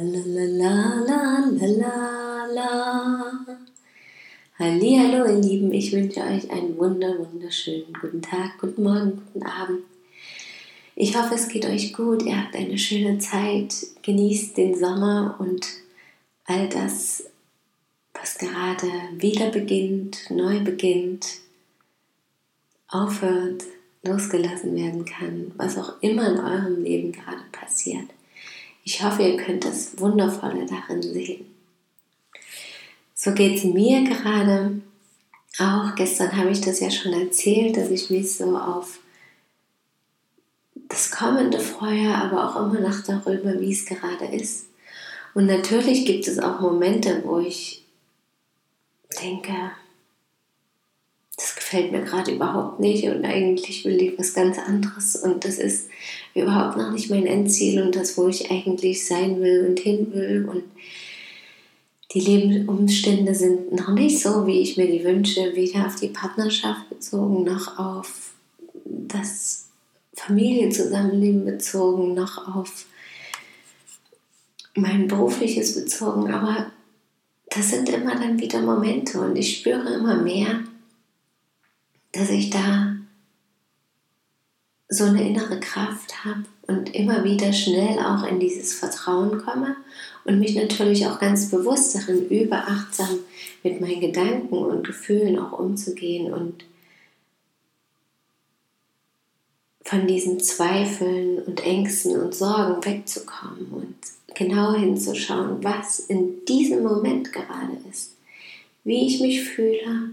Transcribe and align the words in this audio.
la 0.00 0.04
la 0.04 0.46
La 0.46 0.74
la 0.74 1.02
la 1.02 1.02
la 1.06 1.42
la 1.50 1.66
la 1.66 2.46
la 2.46 2.68
la 3.46 3.58
Hallo, 4.60 5.26
ihr 5.26 5.40
Lieben, 5.40 5.72
ich 5.72 5.92
wünsche 5.92 6.20
euch 6.20 6.48
einen 6.50 6.76
wunder 6.78 7.18
wunderschönen 7.18 7.92
guten 8.00 8.22
Tag, 8.22 8.58
guten 8.60 8.84
Morgen, 8.84 9.22
guten 9.32 9.44
Abend. 9.44 9.80
Ich 10.94 11.16
hoffe, 11.16 11.34
es 11.34 11.48
geht 11.48 11.66
euch 11.66 11.92
gut, 11.92 12.24
ihr 12.24 12.40
habt 12.40 12.54
eine 12.54 12.78
schöne 12.78 13.18
Zeit, 13.18 13.74
genießt 14.02 14.56
den 14.56 14.78
Sommer 14.78 15.36
und 15.40 15.66
all 16.44 16.68
das, 16.68 17.24
was 18.14 18.38
gerade 18.38 18.86
wieder 19.16 19.50
beginnt, 19.50 20.30
neu 20.30 20.60
beginnt, 20.60 21.26
aufhört, 22.88 23.64
losgelassen 24.04 24.76
werden 24.76 25.04
kann, 25.04 25.52
was 25.56 25.76
auch 25.76 26.00
immer 26.02 26.28
in 26.30 26.38
eurem 26.38 26.84
Leben 26.84 27.10
gerade 27.12 27.42
passiert. 27.50 28.08
Ich 28.88 29.02
hoffe, 29.02 29.22
ihr 29.22 29.36
könnt 29.36 29.66
das 29.66 30.00
Wundervolle 30.00 30.64
darin 30.64 31.02
sehen. 31.02 31.44
So 33.14 33.34
geht 33.34 33.58
es 33.58 33.64
mir 33.64 34.02
gerade. 34.02 34.80
Auch 35.58 35.94
gestern 35.94 36.34
habe 36.34 36.48
ich 36.52 36.62
das 36.62 36.80
ja 36.80 36.90
schon 36.90 37.12
erzählt, 37.12 37.76
dass 37.76 37.90
ich 37.90 38.08
mich 38.08 38.34
so 38.34 38.56
auf 38.56 39.00
das 40.88 41.10
Kommende 41.10 41.60
freue, 41.60 42.14
aber 42.14 42.48
auch 42.48 42.56
immer 42.62 42.80
noch 42.80 43.02
darüber, 43.02 43.60
wie 43.60 43.72
es 43.72 43.84
gerade 43.84 44.24
ist. 44.24 44.68
Und 45.34 45.44
natürlich 45.44 46.06
gibt 46.06 46.26
es 46.26 46.38
auch 46.38 46.60
Momente, 46.60 47.22
wo 47.26 47.40
ich 47.40 47.84
denke, 49.22 49.52
gefällt 51.68 51.92
mir 51.92 52.00
gerade 52.00 52.32
überhaupt 52.32 52.80
nicht 52.80 53.04
und 53.04 53.26
eigentlich 53.26 53.84
will 53.84 54.00
ich 54.00 54.18
was 54.18 54.32
ganz 54.32 54.58
anderes 54.58 55.16
und 55.16 55.44
das 55.44 55.58
ist 55.58 55.90
überhaupt 56.34 56.78
noch 56.78 56.92
nicht 56.92 57.10
mein 57.10 57.26
Endziel 57.26 57.82
und 57.82 57.94
das, 57.94 58.16
wo 58.16 58.26
ich 58.26 58.50
eigentlich 58.50 59.06
sein 59.06 59.42
will 59.42 59.66
und 59.68 59.78
hin 59.78 60.10
will 60.14 60.48
und 60.48 60.64
die 62.14 62.20
Lebensumstände 62.20 63.34
sind 63.34 63.72
noch 63.72 63.90
nicht 63.90 64.18
so, 64.18 64.46
wie 64.46 64.60
ich 64.60 64.78
mir 64.78 64.86
die 64.86 65.04
wünsche, 65.04 65.54
weder 65.54 65.84
auf 65.84 65.96
die 65.96 66.08
Partnerschaft 66.08 66.88
bezogen 66.88 67.44
noch 67.44 67.78
auf 67.78 68.32
das 68.86 69.66
Familienzusammenleben 70.14 71.44
bezogen, 71.44 72.14
noch 72.14 72.48
auf 72.56 72.86
mein 74.74 75.06
berufliches 75.06 75.74
bezogen, 75.74 76.32
aber 76.32 76.72
das 77.50 77.68
sind 77.68 77.90
immer 77.90 78.14
dann 78.14 78.40
wieder 78.40 78.62
Momente 78.62 79.20
und 79.20 79.36
ich 79.36 79.58
spüre 79.58 79.92
immer 79.92 80.16
mehr, 80.16 80.60
dass 82.12 82.30
ich 82.30 82.50
da 82.50 82.96
so 84.88 85.04
eine 85.04 85.26
innere 85.26 85.60
Kraft 85.60 86.24
habe 86.24 86.44
und 86.66 86.94
immer 86.94 87.22
wieder 87.24 87.52
schnell 87.52 87.98
auch 87.98 88.24
in 88.24 88.40
dieses 88.40 88.72
Vertrauen 88.72 89.38
komme 89.38 89.76
und 90.24 90.38
mich 90.38 90.54
natürlich 90.54 91.06
auch 91.06 91.18
ganz 91.20 91.50
bewusst 91.50 91.94
darin 91.94 92.28
übe, 92.28 92.56
achtsam 92.56 93.18
mit 93.62 93.80
meinen 93.80 94.00
Gedanken 94.00 94.56
und 94.56 94.86
Gefühlen 94.86 95.38
auch 95.38 95.58
umzugehen 95.58 96.32
und 96.32 96.64
von 99.82 100.06
diesen 100.06 100.38
Zweifeln 100.40 101.38
und 101.38 101.64
Ängsten 101.64 102.20
und 102.20 102.34
Sorgen 102.34 102.84
wegzukommen 102.84 103.68
und 103.70 103.96
genau 104.34 104.74
hinzuschauen, 104.74 105.64
was 105.64 105.98
in 105.98 106.44
diesem 106.44 106.82
Moment 106.82 107.32
gerade 107.32 107.78
ist, 107.90 108.14
wie 108.84 109.06
ich 109.06 109.20
mich 109.20 109.44
fühle, 109.44 110.10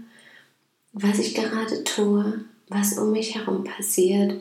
was 0.98 1.18
ich 1.18 1.34
gerade 1.34 1.84
tue, 1.84 2.44
was 2.68 2.96
um 2.96 3.12
mich 3.12 3.34
herum 3.34 3.64
passiert 3.64 4.40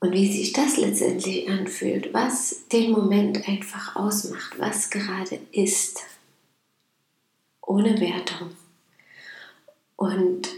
und 0.00 0.12
wie 0.12 0.30
sich 0.30 0.52
das 0.52 0.76
letztendlich 0.76 1.48
anfühlt, 1.48 2.12
was 2.12 2.68
den 2.70 2.92
Moment 2.92 3.48
einfach 3.48 3.96
ausmacht, 3.96 4.58
was 4.58 4.90
gerade 4.90 5.40
ist, 5.50 6.00
ohne 7.62 7.98
Wertung. 8.00 8.50
Und 9.96 10.48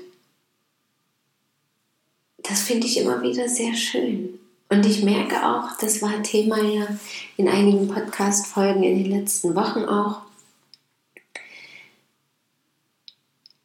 das 2.39 2.63
finde 2.63 2.89
ich 2.89 2.99
immer 2.99 3.23
wieder 3.23 3.49
sehr 3.49 3.75
schön. 3.75 4.41
Und 4.69 4.85
ich 4.85 5.05
merke 5.05 5.47
auch, 5.47 5.79
das 5.79 6.03
war 6.03 6.23
Thema 6.25 6.61
ja 6.61 6.89
in 7.37 7.49
einigen 7.49 7.87
Podcast-Folgen 7.87 8.83
in 8.83 9.05
den 9.05 9.13
letzten 9.13 9.55
Wochen 9.55 9.85
auch, 9.85 10.23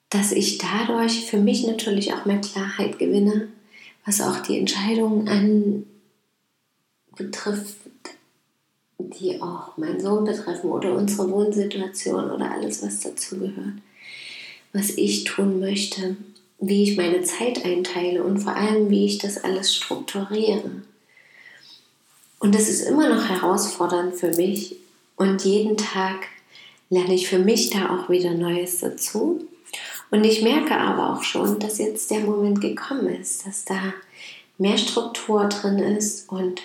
dass 0.09 0.31
ich 0.31 0.57
dadurch 0.57 1.25
für 1.25 1.37
mich 1.37 1.65
natürlich 1.65 2.13
auch 2.13 2.25
mehr 2.25 2.41
Klarheit 2.41 2.99
gewinne, 2.99 3.49
was 4.05 4.21
auch 4.21 4.39
die 4.39 4.57
Entscheidungen 4.57 5.27
an 5.27 5.85
betrifft, 7.15 7.75
die 8.97 9.41
auch 9.41 9.77
meinen 9.77 9.99
Sohn 9.99 10.25
betreffen 10.25 10.69
oder 10.69 10.95
unsere 10.95 11.29
Wohnsituation 11.29 12.31
oder 12.31 12.51
alles, 12.51 12.81
was 12.81 13.01
dazugehört, 13.01 13.75
was 14.73 14.91
ich 14.91 15.25
tun 15.25 15.59
möchte 15.59 16.15
wie 16.59 16.83
ich 16.83 16.97
meine 16.97 17.21
Zeit 17.23 17.63
einteile 17.63 18.23
und 18.23 18.39
vor 18.39 18.55
allem, 18.55 18.89
wie 18.89 19.05
ich 19.05 19.17
das 19.17 19.43
alles 19.43 19.73
strukturiere. 19.73 20.69
Und 22.39 22.55
das 22.55 22.69
ist 22.69 22.81
immer 22.81 23.09
noch 23.09 23.27
herausfordernd 23.29 24.15
für 24.15 24.33
mich 24.35 24.75
und 25.15 25.43
jeden 25.43 25.77
Tag 25.77 26.27
lerne 26.89 27.13
ich 27.13 27.27
für 27.27 27.39
mich 27.39 27.69
da 27.69 27.95
auch 27.95 28.09
wieder 28.09 28.33
Neues 28.33 28.79
dazu. 28.79 29.45
Und 30.11 30.23
ich 30.23 30.41
merke 30.41 30.75
aber 30.75 31.13
auch 31.13 31.23
schon, 31.23 31.59
dass 31.59 31.77
jetzt 31.77 32.09
der 32.11 32.21
Moment 32.21 32.61
gekommen 32.61 33.07
ist, 33.07 33.45
dass 33.45 33.65
da 33.65 33.93
mehr 34.57 34.77
Struktur 34.77 35.47
drin 35.47 35.79
ist 35.79 36.29
und 36.29 36.61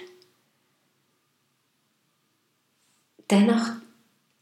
dennoch 3.30 3.70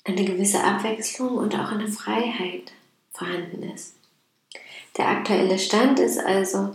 eine 0.04 0.24
gewisse 0.24 0.62
Abwechslung 0.62 1.36
und 1.36 1.54
auch 1.54 1.72
eine 1.72 1.88
Freiheit 1.88 2.72
vorhanden 3.12 3.62
ist. 3.74 3.94
Der 4.96 5.08
aktuelle 5.08 5.58
Stand 5.58 5.98
ist 5.98 6.18
also 6.18 6.74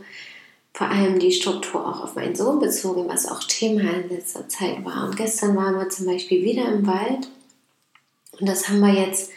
vor 0.73 0.89
allem 0.89 1.19
die 1.19 1.31
Struktur 1.31 1.85
auch 1.87 2.03
auf 2.03 2.15
meinen 2.15 2.35
Sohn 2.35 2.59
bezogen, 2.59 3.07
was 3.07 3.25
auch 3.25 3.43
Thema 3.43 3.81
in 3.81 4.09
letzter 4.09 4.47
Zeit 4.47 4.83
war. 4.85 5.05
Und 5.05 5.17
gestern 5.17 5.55
waren 5.55 5.75
wir 5.75 5.89
zum 5.89 6.05
Beispiel 6.05 6.43
wieder 6.43 6.71
im 6.71 6.85
Wald 6.85 7.29
und 8.39 8.47
das 8.47 8.69
haben 8.69 8.81
wir 8.81 8.93
jetzt 8.93 9.31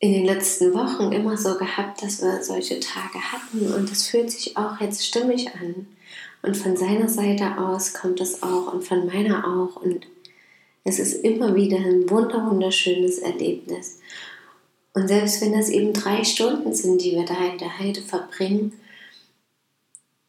in 0.00 0.14
den 0.14 0.24
letzten 0.24 0.72
Wochen 0.72 1.12
immer 1.12 1.36
so 1.36 1.56
gehabt, 1.58 2.02
dass 2.02 2.22
wir 2.22 2.42
solche 2.42 2.80
Tage 2.80 3.20
hatten 3.20 3.72
und 3.74 3.90
das 3.90 4.08
fühlt 4.08 4.30
sich 4.30 4.56
auch 4.56 4.80
jetzt 4.80 5.06
stimmig 5.06 5.54
an. 5.54 5.86
Und 6.42 6.56
von 6.56 6.74
seiner 6.74 7.08
Seite 7.08 7.58
aus 7.58 7.92
kommt 7.92 8.18
es 8.20 8.42
auch 8.42 8.72
und 8.72 8.82
von 8.82 9.06
meiner 9.06 9.46
auch 9.46 9.76
und 9.80 10.06
es 10.84 10.98
ist 10.98 11.22
immer 11.22 11.54
wieder 11.54 11.76
ein 11.76 12.08
wunderschönes 12.08 13.18
Erlebnis. 13.18 14.00
Und 14.94 15.06
selbst 15.06 15.42
wenn 15.42 15.52
das 15.52 15.68
eben 15.68 15.92
drei 15.92 16.24
Stunden 16.24 16.72
sind, 16.72 17.02
die 17.02 17.12
wir 17.12 17.26
da 17.26 17.52
in 17.52 17.58
der 17.58 17.78
Heide 17.78 18.00
verbringen, 18.00 18.72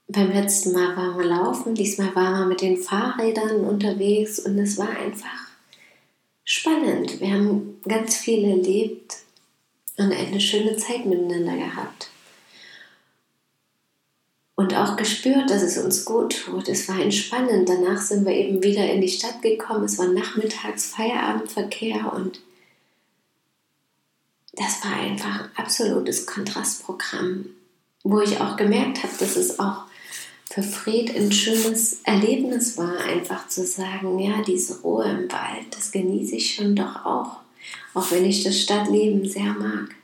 beim 0.09 0.33
letzten 0.33 0.73
Mal 0.73 0.97
waren 0.97 1.17
wir 1.17 1.25
laufen, 1.25 1.73
diesmal 1.73 2.13
waren 2.13 2.39
wir 2.39 2.45
mit 2.47 2.61
den 2.61 2.75
Fahrrädern 2.75 3.61
unterwegs 3.61 4.39
und 4.39 4.59
es 4.59 4.77
war 4.77 4.89
einfach 4.89 5.47
spannend. 6.43 7.21
Wir 7.21 7.31
haben 7.31 7.79
ganz 7.87 8.17
viel 8.17 8.43
erlebt 8.43 9.15
und 10.01 10.13
eine 10.13 10.41
schöne 10.41 10.77
Zeit 10.77 11.05
miteinander 11.05 11.55
gehabt. 11.55 12.09
Und 14.55 14.75
auch 14.75 14.95
gespürt, 14.95 15.49
dass 15.49 15.63
es 15.63 15.77
uns 15.77 16.05
gut 16.05 16.43
tut. 16.45 16.69
Es 16.69 16.87
war 16.87 16.99
entspannend. 16.99 17.67
Danach 17.67 18.01
sind 18.01 18.25
wir 18.25 18.33
eben 18.33 18.61
wieder 18.61 18.85
in 18.91 19.01
die 19.01 19.09
Stadt 19.09 19.41
gekommen. 19.41 19.85
Es 19.85 19.97
war 19.97 20.07
nachmittags 20.07 20.87
Feierabendverkehr 20.87 22.13
und 22.13 22.41
das 24.53 24.83
war 24.83 24.93
einfach 24.93 25.41
ein 25.41 25.49
absolutes 25.55 26.25
Kontrastprogramm, 26.25 27.45
wo 28.03 28.19
ich 28.19 28.39
auch 28.39 28.57
gemerkt 28.57 29.01
habe, 29.01 29.13
dass 29.17 29.35
es 29.35 29.59
auch 29.59 29.83
für 30.45 30.61
Fred 30.61 31.15
ein 31.15 31.31
schönes 31.31 32.01
Erlebnis 32.03 32.77
war, 32.77 32.97
einfach 32.99 33.47
zu 33.47 33.65
sagen, 33.65 34.19
ja, 34.19 34.41
diese 34.41 34.81
Ruhe 34.81 35.05
im 35.05 35.31
Wald, 35.31 35.67
das 35.71 35.91
genieße 35.91 36.35
ich 36.35 36.55
schon 36.55 36.75
doch 36.75 37.05
auch, 37.05 37.37
auch 37.93 38.11
wenn 38.11 38.25
ich 38.25 38.43
das 38.43 38.59
Stadtleben 38.59 39.27
sehr 39.27 39.53
mag. 39.53 39.95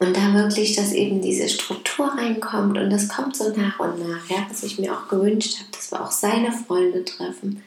Und 0.00 0.16
da 0.16 0.32
wirklich, 0.32 0.76
dass 0.76 0.92
eben 0.92 1.20
diese 1.20 1.48
Struktur 1.48 2.06
reinkommt 2.06 2.78
und 2.78 2.90
das 2.90 3.08
kommt 3.08 3.36
so 3.36 3.50
nach 3.56 3.80
und 3.80 3.98
nach, 3.98 4.30
ja, 4.30 4.46
was 4.48 4.62
ich 4.62 4.78
mir 4.78 4.96
auch 4.96 5.08
gewünscht 5.08 5.58
habe, 5.58 5.70
dass 5.72 5.90
wir 5.90 6.04
auch 6.04 6.12
seine 6.12 6.52
Freunde 6.52 7.04
treffen, 7.04 7.64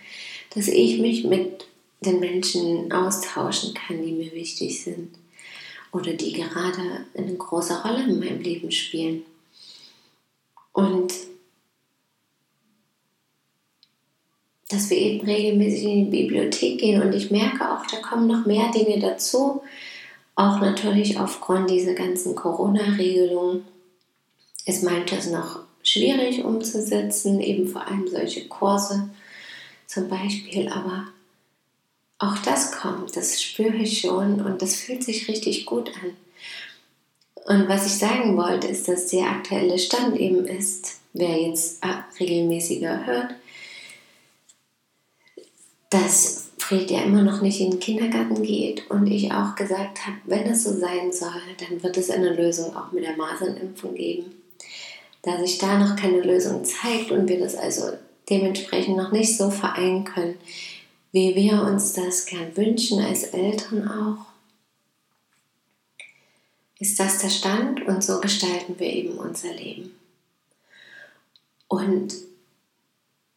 dass 0.56 0.69
ich 0.69 1.00
mich 1.00 1.25
mit 1.25 1.65
den 2.00 2.19
Menschen 2.19 2.91
austauschen 2.91 3.74
kann, 3.74 4.01
die 4.01 4.13
mir 4.13 4.31
wichtig 4.31 4.81
sind 4.81 5.09
oder 5.91 6.13
die 6.13 6.31
gerade 6.31 7.06
eine 7.17 7.35
große 7.35 7.81
Rolle 7.83 8.03
in 8.03 8.19
meinem 8.19 8.39
Leben 8.39 8.71
spielen. 8.71 9.24
Und 10.71 11.13
dass 14.71 14.89
wir 14.89 14.97
eben 14.97 15.25
regelmäßig 15.25 15.83
in 15.83 16.12
die 16.12 16.21
Bibliothek 16.21 16.79
gehen 16.79 17.01
und 17.01 17.13
ich 17.13 17.31
merke 17.31 17.71
auch, 17.71 17.85
da 17.88 17.97
kommen 17.97 18.27
noch 18.27 18.45
mehr 18.45 18.71
Dinge 18.71 19.00
dazu. 19.00 19.62
Auch 20.35 20.59
natürlich 20.59 21.19
aufgrund 21.19 21.69
dieser 21.69 21.94
ganzen 21.94 22.35
Corona-Regelungen 22.35 23.65
ist 24.65 24.83
manches 24.83 25.29
noch 25.29 25.59
schwierig 25.83 26.44
umzusetzen, 26.44 27.41
eben 27.41 27.68
vor 27.68 27.88
allem 27.88 28.07
solche 28.07 28.47
Kurse 28.47 29.09
zum 29.88 30.07
Beispiel, 30.07 30.69
aber 30.69 31.07
auch 32.17 32.38
das 32.39 32.71
kommt, 32.71 33.15
das 33.17 33.41
spüre 33.41 33.77
ich 33.77 34.00
schon 34.00 34.41
und 34.41 34.62
das 34.62 34.75
fühlt 34.75 35.03
sich 35.03 35.27
richtig 35.27 35.65
gut 35.65 35.91
an. 36.01 36.15
Und 37.45 37.67
was 37.67 37.88
ich 37.88 37.94
sagen 37.94 38.38
wollte, 38.38 38.67
ist, 38.67 38.88
dass 38.88 39.07
der 39.07 39.25
aktuelle 39.25 39.79
Stand 39.79 40.15
eben 40.17 40.45
ist, 40.45 41.00
wer 41.13 41.41
jetzt 41.41 41.81
regelmäßiger 42.19 43.06
hört, 43.06 43.33
dass 45.91 46.47
Fred 46.57 46.89
ja 46.89 47.01
immer 47.01 47.21
noch 47.21 47.41
nicht 47.41 47.59
in 47.59 47.71
den 47.71 47.79
Kindergarten 47.79 48.41
geht 48.41 48.89
und 48.89 49.07
ich 49.07 49.31
auch 49.31 49.55
gesagt 49.55 50.07
habe, 50.07 50.17
wenn 50.25 50.47
es 50.47 50.63
so 50.63 50.73
sein 50.73 51.11
soll, 51.11 51.41
dann 51.59 51.83
wird 51.83 51.97
es 51.97 52.09
eine 52.09 52.33
Lösung 52.33 52.75
auch 52.75 52.91
mit 52.93 53.03
der 53.03 53.17
Masernimpfung 53.17 53.93
geben. 53.93 54.31
Da 55.21 55.38
sich 55.38 55.57
da 55.57 55.77
noch 55.77 55.97
keine 55.97 56.21
Lösung 56.21 56.63
zeigt 56.63 57.11
und 57.11 57.27
wir 57.27 57.39
das 57.39 57.55
also 57.55 57.91
dementsprechend 58.29 58.95
noch 58.95 59.11
nicht 59.11 59.38
so 59.38 59.51
vereinen 59.51 60.05
können, 60.05 60.35
wie 61.11 61.35
wir 61.35 61.61
uns 61.61 61.91
das 61.91 62.25
gern 62.25 62.55
wünschen 62.55 63.01
als 63.01 63.23
Eltern 63.25 63.88
auch, 63.89 64.25
ist 66.79 66.99
das 67.01 67.19
der 67.19 67.29
Stand 67.29 67.85
und 67.85 68.01
so 68.01 68.21
gestalten 68.21 68.79
wir 68.79 68.88
eben 68.88 69.17
unser 69.17 69.53
Leben. 69.53 69.91
Und 71.67 72.31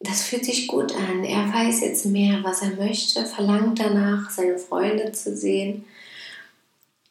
das 0.05 0.23
fühlt 0.23 0.45
sich 0.45 0.67
gut 0.67 0.95
an. 0.95 1.23
Er 1.23 1.51
weiß 1.53 1.81
jetzt 1.81 2.05
mehr, 2.05 2.43
was 2.43 2.61
er 2.61 2.75
möchte, 2.75 3.25
verlangt 3.25 3.79
danach, 3.79 4.29
seine 4.29 4.57
Freunde 4.57 5.11
zu 5.11 5.35
sehen. 5.35 5.85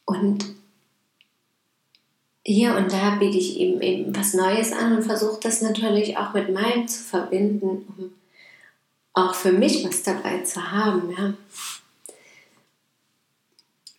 Und 0.05 0.45
hier 2.43 2.75
und 2.75 2.91
da 2.91 3.15
biete 3.15 3.37
ich 3.37 3.57
ihm 3.57 3.81
eben 3.81 4.15
was 4.15 4.33
Neues 4.33 4.71
an 4.71 4.97
und 4.97 5.03
versuche 5.03 5.39
das 5.41 5.61
natürlich 5.61 6.17
auch 6.17 6.33
mit 6.33 6.53
meinem 6.53 6.87
zu 6.87 7.01
verbinden, 7.01 7.85
um 7.97 8.11
auch 9.13 9.33
für 9.33 9.51
mich 9.51 9.83
was 9.85 10.03
dabei 10.03 10.43
zu 10.43 10.71
haben. 10.71 11.09
Ja. 11.17 11.33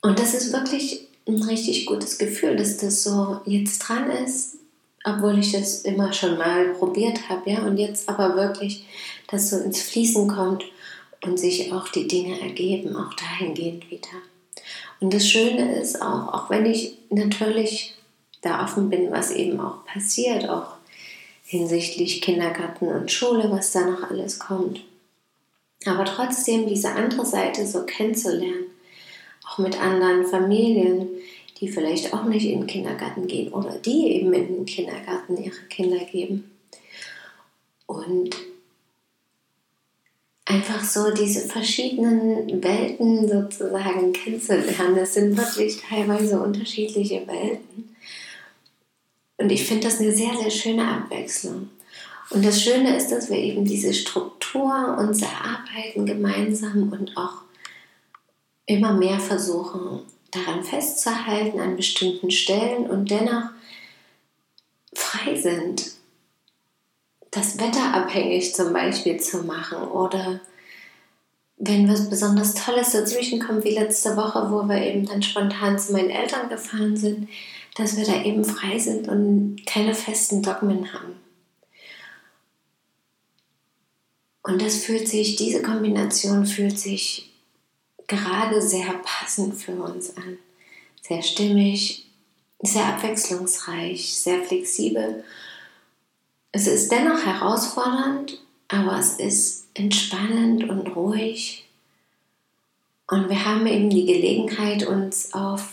Und 0.02 0.19
das 0.19 0.34
ist 0.34 0.52
wirklich 0.52 1.08
ein 1.26 1.43
richtig 1.43 1.87
gutes 1.87 2.19
Gefühl, 2.19 2.54
dass 2.54 2.76
das 2.76 3.02
so 3.02 3.40
jetzt 3.46 3.78
dran 3.81 4.10
ist, 4.10 4.58
obwohl 5.06 5.38
ich 5.38 5.53
das 5.53 5.82
immer 5.82 6.12
schon 6.12 6.37
mal 6.37 6.75
probiert 6.75 7.29
habe, 7.29 7.49
ja, 7.49 7.61
und 7.62 7.79
jetzt 7.79 8.08
aber 8.08 8.35
wirklich, 8.35 8.85
dass 9.29 9.50
so 9.50 9.58
ins 9.58 9.81
Fließen 9.81 10.26
kommt 10.26 10.64
und 11.23 11.38
sich 11.38 11.73
auch 11.73 11.88
die 11.88 12.08
Dinge 12.08 12.41
ergeben, 12.41 12.97
auch 12.97 13.14
dahingehend 13.14 13.88
wieder. 13.88 14.08
Und 15.00 15.14
das 15.14 15.29
Schöne 15.29 15.79
ist 15.81 16.03
auch, 16.03 16.32
auch 16.35 16.50
wenn 16.50 16.67
ich 16.67 16.99
natürlich 17.11 17.94
da 18.43 18.64
offen 18.64 18.91
bin, 18.91 19.12
was 19.12 19.31
eben 19.31 19.61
auch 19.61 19.85
passiert, 19.85 20.49
auch 20.49 20.75
hinsichtlich 21.44 22.20
Kindergarten 22.20 22.88
und 22.88 23.12
Schule, 23.12 23.49
was 23.50 23.70
da 23.70 23.82
noch 23.82 24.11
alles 24.11 24.41
kommt. 24.41 24.81
Aber 25.85 26.05
trotzdem 26.05 26.67
diese 26.67 26.91
andere 26.91 27.25
Seite 27.25 27.64
so 27.64 27.87
kennenzulernen, 27.87 28.67
auch 29.49 29.58
mit 29.58 29.81
anderen 29.81 30.26
Familien, 30.26 31.08
die 31.61 31.69
vielleicht 31.69 32.12
auch 32.12 32.25
nicht 32.25 32.47
in 32.47 32.61
den 32.61 32.67
Kindergarten 32.67 33.26
gehen 33.26 33.53
oder 33.53 33.73
die 33.79 34.12
eben 34.12 34.32
in 34.32 34.47
den 34.49 34.67
Kindergarten 34.67 35.43
ihre 35.43 35.62
Kinder 35.69 36.05
geben. 36.05 36.50
Und 37.87 38.37
einfach 40.44 40.82
so 40.82 41.11
diese 41.12 41.41
verschiedenen 41.41 42.62
Welten 42.62 43.29
sozusagen 43.29 44.12
kennenzulernen. 44.12 44.97
Das 44.97 45.14
sind 45.14 45.37
wirklich 45.37 45.82
teilweise 45.82 46.41
unterschiedliche 46.41 47.26
Welten. 47.26 47.97
Und 49.38 49.50
ich 49.50 49.64
finde 49.64 49.88
das 49.88 50.00
eine 50.00 50.12
sehr, 50.12 50.35
sehr 50.37 50.50
schöne 50.50 50.87
Abwechslung. 50.87 51.69
Und 52.31 52.44
das 52.44 52.62
Schöne 52.62 52.97
ist, 52.97 53.11
dass 53.11 53.31
wir 53.31 53.37
eben 53.37 53.64
diese 53.64 53.93
Struktur 53.93 54.97
uns 54.99 55.23
erarbeiten 55.23 56.06
gemeinsam 56.06 56.93
und 56.93 57.17
auch 57.17 57.43
immer 58.67 58.94
mehr 58.94 59.20
versuchen, 59.20 60.00
daran 60.37 60.65
festzuhalten 60.65 61.61
an 61.61 61.77
bestimmten 61.77 62.31
Stellen 62.31 62.88
und 62.88 63.11
dennoch 63.11 63.50
frei 64.94 65.37
sind, 65.37 65.93
das 67.31 67.59
Wetter 67.59 67.94
abhängig 67.94 68.55
zum 68.55 68.73
Beispiel 68.73 69.19
zu 69.21 69.43
machen 69.43 69.79
oder 69.88 70.41
wenn 71.59 71.88
was 71.88 72.11
besonders 72.11 72.55
Tolles 72.55 72.93
dazwischen 72.93 73.41
kommt, 73.41 73.65
wie 73.65 73.75
letzte 73.75 74.17
Woche, 74.17 74.50
wo 74.50 74.69
wir 74.69 74.83
eben 74.83 75.06
dann 75.06 75.23
spontan 75.23 75.79
zu 75.79 75.93
meinen 75.93 76.11
Eltern 76.11 76.49
gefahren 76.49 76.97
sind, 76.97 77.29
dass 77.77 77.97
wir 77.97 78.05
da 78.05 78.23
eben 78.25 78.44
frei 78.44 78.79
sind 78.79 79.09
und 79.09 79.62
keine 79.67 79.94
festen 79.94 80.43
Dogmen 80.43 80.93
haben. 80.93 81.15
Und 84.43 84.62
das 84.62 84.77
fühlt 84.77 85.09
sich, 85.09 85.37
diese 85.37 85.61
Kombination 85.61 86.47
fühlt 86.47 86.79
sich 86.79 87.36
gerade 88.06 88.62
sehr 88.62 88.93
passend 89.05 89.55
für 89.56 89.73
uns 89.73 90.17
an. 90.17 90.38
Sehr 91.03 91.23
stimmig, 91.23 92.06
sehr 92.61 92.85
abwechslungsreich, 92.87 94.17
sehr 94.17 94.43
flexibel. 94.43 95.25
Es 96.53 96.67
ist 96.67 96.91
dennoch 96.91 97.25
herausfordernd, 97.25 98.41
aber 98.69 98.99
es 98.99 99.14
ist 99.14 99.69
entspannend 99.75 100.69
und 100.69 100.88
ruhig. 100.97 101.69
Und 103.08 103.29
wir 103.29 103.44
haben 103.44 103.67
eben 103.67 103.91
die 103.91 104.06
Gelegenheit, 104.06 104.87
uns 104.87 105.32
auf 105.32 105.73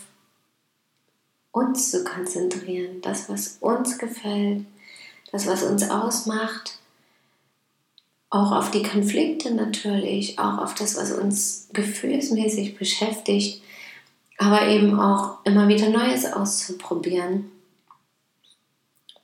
uns 1.50 1.90
zu 1.90 2.04
konzentrieren, 2.04 3.00
das, 3.00 3.28
was 3.28 3.58
uns 3.60 3.98
gefällt, 3.98 4.64
das, 5.32 5.46
was 5.46 5.62
uns 5.62 5.88
ausmacht 5.88 6.78
auch 8.34 8.50
auf 8.50 8.72
die 8.72 8.82
Konflikte 8.82 9.54
natürlich, 9.54 10.40
auch 10.40 10.58
auf 10.58 10.74
das, 10.74 10.96
was 10.96 11.12
uns 11.12 11.68
gefühlsmäßig 11.72 12.76
beschäftigt, 12.76 13.62
aber 14.38 14.66
eben 14.66 14.98
auch 14.98 15.38
immer 15.44 15.68
wieder 15.68 15.88
Neues 15.88 16.26
auszuprobieren. 16.26 17.52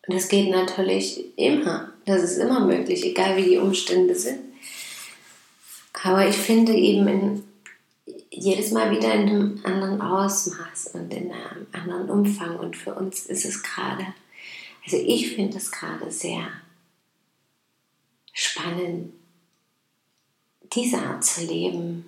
Und 0.07 0.15
das 0.15 0.29
geht 0.29 0.51
natürlich 0.51 1.25
immer. 1.37 1.93
Das 2.05 2.23
ist 2.23 2.39
immer 2.39 2.61
möglich, 2.65 3.05
egal 3.05 3.37
wie 3.37 3.51
die 3.51 3.59
Umstände 3.59 4.15
sind. 4.15 4.39
Aber 6.05 6.29
ich 6.29 6.37
finde 6.37 6.73
eben 6.73 7.09
in, 7.09 7.45
jedes 8.31 8.71
Mal 8.71 8.93
wieder 8.93 9.13
in 9.13 9.29
einem 9.29 9.61
anderen 9.65 10.01
Ausmaß 10.01 10.93
und 10.95 11.13
in 11.13 11.33
einem 11.33 11.67
anderen 11.73 12.11
Umfang. 12.11 12.61
Und 12.61 12.77
für 12.77 12.95
uns 12.95 13.27
ist 13.27 13.45
es 13.45 13.65
gerade, 13.65 14.07
also 14.85 14.99
ich 15.05 15.35
finde 15.35 15.59
es 15.59 15.73
gerade 15.73 16.13
sehr 16.13 16.47
spannend, 18.33 19.13
diese 20.73 20.99
Art 20.99 21.25
zu 21.25 21.45
leben 21.45 22.05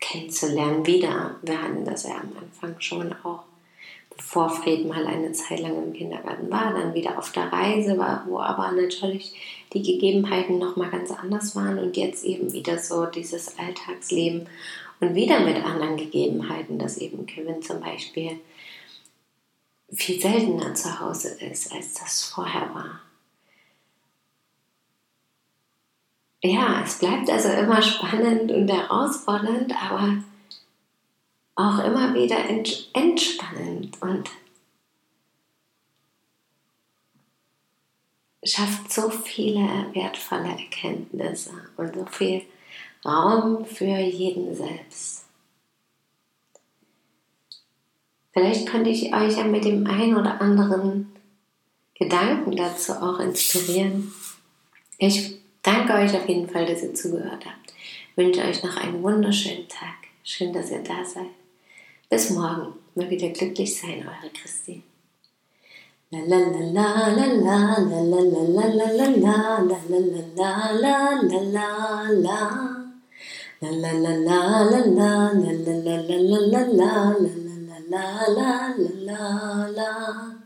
kennenzulernen. 0.00 0.86
Wieder, 0.86 1.36
wir 1.42 1.62
hatten 1.62 1.84
das 1.84 2.04
ja 2.04 2.16
am 2.16 2.32
Anfang 2.40 2.80
schon 2.80 3.12
auch, 3.24 3.44
bevor 4.16 4.48
Fred 4.48 4.86
mal 4.86 5.06
eine 5.06 5.32
Zeit 5.32 5.60
lang 5.60 5.76
im 5.76 5.92
Kindergarten 5.92 6.50
war, 6.50 6.72
dann 6.72 6.94
wieder 6.94 7.18
auf 7.18 7.32
der 7.32 7.52
Reise 7.52 7.98
war, 7.98 8.24
wo 8.26 8.38
aber 8.38 8.72
natürlich 8.72 9.34
die 9.72 9.82
Gegebenheiten 9.82 10.58
nochmal 10.58 10.90
ganz 10.90 11.10
anders 11.10 11.54
waren 11.56 11.78
und 11.78 11.96
jetzt 11.96 12.24
eben 12.24 12.52
wieder 12.52 12.78
so 12.78 13.06
dieses 13.06 13.58
Alltagsleben 13.58 14.48
und 15.00 15.14
wieder 15.14 15.40
mit 15.40 15.56
anderen 15.56 15.96
Gegebenheiten, 15.96 16.78
dass 16.78 16.96
eben 16.96 17.26
Kevin 17.26 17.60
zum 17.60 17.80
Beispiel 17.80 18.40
viel 19.92 20.20
seltener 20.20 20.74
zu 20.74 20.98
Hause 21.00 21.36
ist, 21.40 21.72
als 21.72 21.94
das 21.94 22.24
vorher 22.24 22.74
war. 22.74 23.00
Ja, 26.46 26.82
es 26.84 26.98
bleibt 26.98 27.30
also 27.30 27.48
immer 27.50 27.82
spannend 27.82 28.50
und 28.50 28.68
herausfordernd, 28.70 29.74
aber 29.74 30.22
auch 31.56 31.84
immer 31.84 32.14
wieder 32.14 32.36
entspannend 32.92 34.00
und 34.02 34.30
schafft 38.44 38.92
so 38.92 39.10
viele 39.10 39.86
wertvolle 39.92 40.50
Erkenntnisse 40.50 41.50
und 41.76 41.94
so 41.94 42.06
viel 42.06 42.42
Raum 43.04 43.64
für 43.64 43.84
jeden 43.84 44.54
selbst. 44.54 45.24
Vielleicht 48.32 48.68
könnte 48.68 48.90
ich 48.90 49.14
euch 49.14 49.38
ja 49.38 49.44
mit 49.44 49.64
dem 49.64 49.86
einen 49.86 50.16
oder 50.16 50.40
anderen 50.40 51.16
Gedanken 51.94 52.54
dazu 52.54 52.92
auch 52.92 53.18
inspirieren. 53.18 54.12
Ich 54.98 55.38
danke 55.66 55.92
euch 55.94 56.14
auf 56.14 56.28
jeden 56.28 56.48
Fall, 56.48 56.64
dass 56.64 56.82
ihr 56.82 56.94
zugehört 56.94 57.44
habt. 57.44 57.74
Ich 58.10 58.16
wünsche 58.16 58.42
euch 58.42 58.62
noch 58.62 58.76
einen 58.76 59.02
wunderschönen 59.02 59.68
Tag. 59.68 59.96
Schön, 60.22 60.52
dass 60.52 60.70
ihr 60.70 60.82
da 60.82 61.04
seid. 61.04 61.26
Bis 62.08 62.30
morgen. 62.30 62.74
Mal 62.94 63.10
wieder 63.10 63.28
glücklich 63.30 63.78
sein, 63.78 64.06
eure 64.06 64.30
Christine. 64.32 64.82
la 66.10 66.20
la 66.20 66.38
la 79.04 79.68
la 79.74 80.45